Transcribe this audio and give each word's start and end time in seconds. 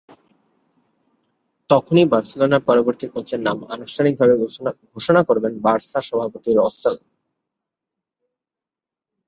তখনই 1.69 2.05
বার্সেলোনার 2.05 2.65
পরবর্তী 2.65 3.05
কোচের 3.07 3.41
নাম 3.41 3.57
আনুষ্ঠানিকভাবে 3.69 4.33
ঘোষণা 4.93 5.21
করবেন 5.23 5.53
বার্সা 5.59 5.99
সভাপতি 6.01 6.51
রসেল। 6.53 6.95